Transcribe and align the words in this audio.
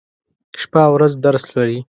شپه 0.61 0.79
او 0.85 0.91
ورځ 0.95 1.11
درس 1.25 1.43
لولي. 1.53 1.79